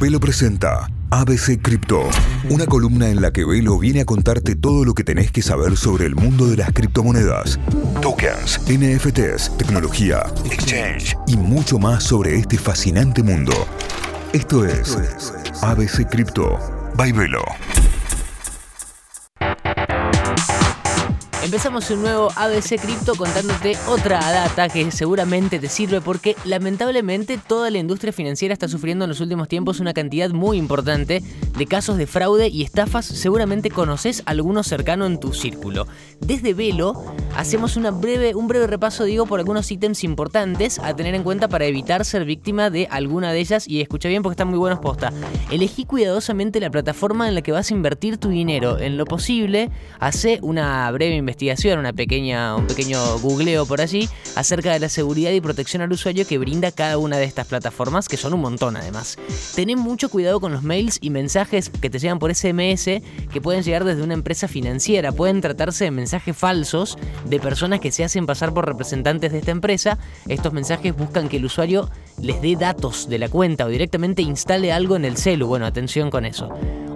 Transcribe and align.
Velo 0.00 0.18
presenta 0.18 0.90
ABC 1.10 1.60
Cripto, 1.60 2.08
una 2.48 2.64
columna 2.64 3.10
en 3.10 3.20
la 3.20 3.34
que 3.34 3.44
Velo 3.44 3.78
viene 3.78 4.00
a 4.00 4.06
contarte 4.06 4.56
todo 4.56 4.86
lo 4.86 4.94
que 4.94 5.04
tenés 5.04 5.30
que 5.30 5.42
saber 5.42 5.76
sobre 5.76 6.06
el 6.06 6.14
mundo 6.14 6.46
de 6.46 6.56
las 6.56 6.72
criptomonedas, 6.72 7.60
tokens, 8.00 8.62
NFTs, 8.66 9.58
tecnología, 9.58 10.22
exchange 10.46 11.14
y 11.26 11.36
mucho 11.36 11.78
más 11.78 12.02
sobre 12.02 12.34
este 12.36 12.56
fascinante 12.56 13.22
mundo. 13.22 13.52
Esto 14.32 14.64
es 14.64 14.96
ABC 15.60 16.08
Cripto 16.08 16.58
by 16.96 17.12
Velo. 17.12 17.44
Empezamos 21.50 21.90
un 21.90 22.02
nuevo 22.02 22.28
ABC 22.36 22.80
Cripto 22.80 23.16
contándote 23.16 23.76
otra 23.88 24.20
data 24.20 24.68
que 24.68 24.88
seguramente 24.92 25.58
te 25.58 25.68
sirve 25.68 26.00
porque 26.00 26.36
lamentablemente 26.44 27.38
toda 27.44 27.72
la 27.72 27.78
industria 27.78 28.12
financiera 28.12 28.52
está 28.52 28.68
sufriendo 28.68 29.04
en 29.04 29.08
los 29.08 29.20
últimos 29.20 29.48
tiempos 29.48 29.80
una 29.80 29.92
cantidad 29.92 30.30
muy 30.30 30.58
importante 30.58 31.24
de 31.58 31.66
casos 31.66 31.96
de 31.96 32.06
fraude 32.06 32.46
y 32.46 32.62
estafas. 32.62 33.04
Seguramente 33.04 33.68
conoces 33.68 34.22
alguno 34.26 34.62
cercano 34.62 35.06
en 35.06 35.18
tu 35.18 35.34
círculo. 35.34 35.88
Desde 36.20 36.54
Velo 36.54 37.16
hacemos 37.40 37.78
una 37.78 37.90
breve, 37.90 38.34
un 38.34 38.48
breve 38.48 38.66
repaso, 38.66 39.04
digo, 39.04 39.24
por 39.24 39.40
algunos 39.40 39.70
ítems 39.70 40.04
importantes 40.04 40.78
a 40.78 40.94
tener 40.94 41.14
en 41.14 41.22
cuenta 41.22 41.48
para 41.48 41.64
evitar 41.64 42.04
ser 42.04 42.26
víctima 42.26 42.68
de 42.68 42.86
alguna 42.90 43.32
de 43.32 43.40
ellas. 43.40 43.66
Y 43.66 43.80
escucha 43.80 44.10
bien 44.10 44.22
porque 44.22 44.34
están 44.34 44.48
muy 44.48 44.58
buenos 44.58 44.78
posta. 44.80 45.10
Elegí 45.50 45.86
cuidadosamente 45.86 46.60
la 46.60 46.68
plataforma 46.68 47.28
en 47.28 47.34
la 47.34 47.40
que 47.40 47.50
vas 47.50 47.70
a 47.70 47.74
invertir 47.74 48.18
tu 48.18 48.28
dinero. 48.28 48.78
En 48.78 48.98
lo 48.98 49.06
posible, 49.06 49.70
hace 49.98 50.38
una 50.42 50.90
breve 50.90 51.16
investigación 51.16 51.78
una 51.78 51.94
pequeña, 51.94 52.56
un 52.56 52.66
pequeño 52.66 53.18
googleo 53.20 53.64
por 53.64 53.80
allí 53.80 54.06
acerca 54.36 54.74
de 54.74 54.78
la 54.78 54.90
seguridad 54.90 55.30
y 55.30 55.40
protección 55.40 55.80
al 55.80 55.90
usuario 55.90 56.26
que 56.26 56.36
brinda 56.36 56.70
cada 56.72 56.98
una 56.98 57.16
de 57.16 57.24
estas 57.24 57.46
plataformas, 57.46 58.06
que 58.08 58.18
son 58.18 58.34
un 58.34 58.40
montón 58.40 58.76
además. 58.76 59.16
Tened 59.54 59.78
mucho 59.78 60.10
cuidado 60.10 60.40
con 60.40 60.52
los 60.52 60.62
mails 60.62 60.98
y 61.00 61.08
mensajes 61.08 61.70
que 61.70 61.88
te 61.88 61.98
llegan 61.98 62.18
por 62.18 62.34
SMS 62.34 62.84
que 63.32 63.40
pueden 63.40 63.62
llegar 63.62 63.84
desde 63.84 64.02
una 64.02 64.12
empresa 64.12 64.46
financiera. 64.46 65.12
Pueden 65.12 65.40
tratarse 65.40 65.84
de 65.84 65.90
mensajes 65.90 66.36
falsos 66.36 66.98
de 67.30 67.40
personas 67.40 67.80
que 67.80 67.92
se 67.92 68.04
hacen 68.04 68.26
pasar 68.26 68.52
por 68.52 68.66
representantes 68.66 69.32
de 69.32 69.38
esta 69.38 69.52
empresa. 69.52 69.98
Estos 70.28 70.52
mensajes 70.52 70.94
buscan 70.96 71.28
que 71.28 71.36
el 71.38 71.44
usuario 71.44 71.88
les 72.20 72.42
dé 72.42 72.56
datos 72.56 73.08
de 73.08 73.18
la 73.18 73.28
cuenta 73.28 73.64
o 73.64 73.68
directamente 73.68 74.20
instale 74.20 74.72
algo 74.72 74.96
en 74.96 75.04
el 75.04 75.16
celu. 75.16 75.46
Bueno, 75.46 75.64
atención 75.64 76.10
con 76.10 76.26
eso. 76.26 76.50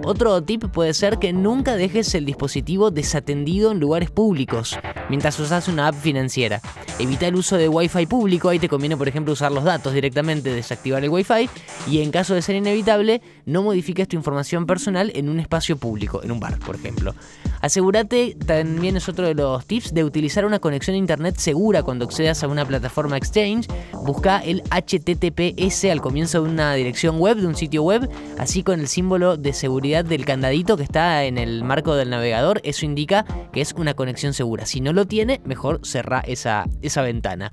Otro 0.07 0.39
tip 0.43 0.67
puede 0.67 0.93
ser 0.93 1.17
que 1.17 1.33
nunca 1.33 1.75
dejes 1.75 2.13
el 2.13 2.25
dispositivo 2.25 2.91
desatendido 2.91 3.71
en 3.71 3.79
lugares 3.79 4.11
públicos 4.11 4.77
mientras 5.09 5.39
usas 5.39 5.67
una 5.67 5.87
app 5.87 5.95
financiera. 5.95 6.61
Evita 6.99 7.25
el 7.25 7.33
uso 7.33 7.57
de 7.57 7.67
Wi-Fi 7.67 8.05
público, 8.05 8.49
ahí 8.49 8.59
te 8.59 8.69
conviene 8.69 8.95
por 8.97 9.07
ejemplo 9.07 9.33
usar 9.33 9.51
los 9.51 9.63
datos 9.63 9.93
directamente, 9.93 10.53
desactivar 10.53 11.03
el 11.03 11.09
Wi-Fi 11.09 11.49
y 11.89 12.03
en 12.03 12.11
caso 12.11 12.35
de 12.35 12.43
ser 12.43 12.55
inevitable, 12.55 13.23
no 13.47 13.63
modifiques 13.63 14.07
tu 14.07 14.15
información 14.15 14.67
personal 14.67 15.11
en 15.15 15.27
un 15.27 15.39
espacio 15.39 15.75
público, 15.75 16.21
en 16.23 16.31
un 16.31 16.39
bar 16.39 16.59
por 16.59 16.75
ejemplo. 16.75 17.15
Asegúrate, 17.61 18.37
también 18.45 18.95
es 18.95 19.09
otro 19.09 19.25
de 19.25 19.33
los 19.33 19.65
tips, 19.65 19.91
de 19.91 20.03
utilizar 20.03 20.45
una 20.45 20.59
conexión 20.59 20.93
a 20.93 20.99
internet 20.99 21.37
segura 21.37 21.81
cuando 21.81 22.05
accedas 22.05 22.43
a 22.43 22.47
una 22.47 22.63
plataforma 22.63 23.17
exchange. 23.17 23.67
Busca 24.03 24.37
el 24.37 24.61
HTTPS 24.69 25.85
al 25.85 25.99
comienzo 25.99 26.43
de 26.43 26.49
una 26.49 26.75
dirección 26.75 27.17
web, 27.17 27.37
de 27.37 27.47
un 27.47 27.55
sitio 27.55 27.81
web, 27.81 28.07
así 28.37 28.61
con 28.61 28.79
el 28.79 28.87
símbolo 28.87 29.35
de 29.37 29.51
seguridad 29.51 29.94
del 30.03 30.25
candadito 30.25 30.77
que 30.77 30.83
está 30.83 31.23
en 31.23 31.37
el 31.37 31.63
marco 31.63 31.95
del 31.95 32.09
navegador. 32.09 32.59
Eso 32.63 32.85
indica 32.85 33.25
que 33.53 33.61
es 33.61 33.73
una 33.77 33.93
conexión 33.93 34.33
segura. 34.33 34.65
Si 34.65 34.81
no 34.81 34.93
lo 34.93 35.05
tiene, 35.05 35.41
mejor 35.45 35.79
cerrar 35.83 36.27
esa, 36.27 36.65
esa 36.81 37.01
ventana. 37.01 37.51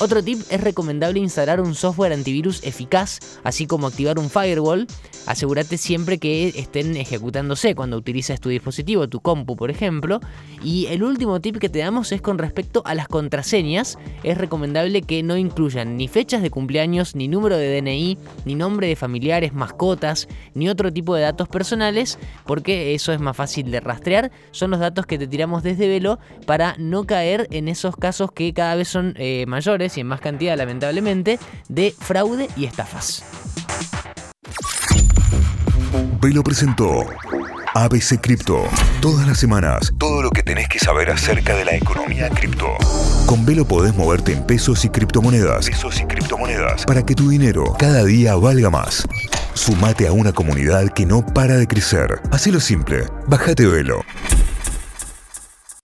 Otro 0.00 0.22
tip 0.22 0.40
es 0.50 0.60
recomendable 0.60 1.20
instalar 1.20 1.60
un 1.60 1.74
software 1.74 2.12
antivirus 2.12 2.62
eficaz, 2.64 3.18
así 3.44 3.66
como 3.66 3.86
activar 3.86 4.18
un 4.18 4.30
firewall. 4.30 4.86
Asegúrate 5.26 5.78
siempre 5.78 6.18
que 6.18 6.48
estén 6.48 6.96
ejecutándose 6.96 7.74
cuando 7.74 7.96
utilices 7.96 8.40
tu 8.40 8.48
dispositivo, 8.48 9.08
tu 9.08 9.20
compu 9.20 9.56
por 9.56 9.70
ejemplo. 9.70 10.20
Y 10.62 10.86
el 10.86 11.02
último 11.02 11.40
tip 11.40 11.58
que 11.58 11.68
te 11.68 11.80
damos 11.80 12.12
es 12.12 12.20
con 12.20 12.38
respecto 12.38 12.82
a 12.84 12.94
las 12.94 13.08
contraseñas. 13.08 13.98
Es 14.22 14.38
recomendable 14.38 15.02
que 15.02 15.22
no 15.22 15.36
incluyan 15.36 15.96
ni 15.96 16.08
fechas 16.08 16.42
de 16.42 16.50
cumpleaños, 16.50 17.14
ni 17.14 17.28
número 17.28 17.56
de 17.56 17.80
DNI, 17.80 18.18
ni 18.44 18.54
nombre 18.54 18.88
de 18.88 18.96
familiares, 18.96 19.52
mascotas, 19.52 20.28
ni 20.54 20.68
otro 20.68 20.92
tipo 20.92 21.14
de 21.14 21.22
datos 21.22 21.48
porque 22.46 22.94
eso 22.94 23.12
es 23.12 23.20
más 23.20 23.36
fácil 23.36 23.70
de 23.70 23.80
rastrear. 23.80 24.30
Son 24.50 24.70
los 24.70 24.80
datos 24.80 25.06
que 25.06 25.18
te 25.18 25.26
tiramos 25.26 25.62
desde 25.62 25.88
velo 25.88 26.18
para 26.46 26.74
no 26.78 27.04
caer 27.04 27.48
en 27.50 27.68
esos 27.68 27.96
casos 27.96 28.32
que 28.32 28.52
cada 28.52 28.74
vez 28.74 28.88
son 28.88 29.14
eh, 29.16 29.44
mayores 29.46 29.96
y 29.96 30.00
en 30.00 30.06
más 30.06 30.20
cantidad 30.20 30.56
lamentablemente 30.56 31.38
de 31.68 31.94
fraude 31.98 32.48
y 32.56 32.64
estafas. 32.64 33.24
Velo 36.20 36.42
presentó 36.42 37.04
ABC 37.74 38.20
Cripto. 38.20 38.64
Todas 39.00 39.26
las 39.26 39.38
semanas, 39.38 39.92
todo 39.98 40.22
lo 40.22 40.30
que 40.30 40.42
tenés 40.42 40.68
que 40.68 40.78
saber 40.78 41.10
acerca 41.10 41.56
de 41.56 41.64
la 41.64 41.74
economía 41.74 42.28
cripto. 42.28 42.68
Con 43.26 43.46
Velo 43.46 43.66
podés 43.66 43.94
moverte 43.94 44.32
en 44.32 44.44
pesos 44.46 44.84
y 44.84 44.90
criptomonedas. 44.90 45.66
Pesos 45.66 46.00
y 46.00 46.04
criptomonedas. 46.04 46.84
Para 46.84 47.02
que 47.04 47.14
tu 47.14 47.30
dinero 47.30 47.74
cada 47.78 48.04
día 48.04 48.36
valga 48.36 48.68
más. 48.68 49.06
Sumate 49.54 50.06
a 50.06 50.12
una 50.12 50.32
comunidad 50.32 50.88
que 50.88 51.06
no 51.06 51.24
para 51.24 51.56
de 51.56 51.66
crecer. 51.66 52.20
Hacelo 52.30 52.60
simple. 52.60 53.04
Bájate 53.26 53.66
Velo. 53.66 54.02